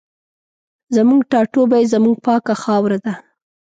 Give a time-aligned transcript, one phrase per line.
[0.95, 3.13] زموږ ټاټوبی زموږ پاکه خاوره ده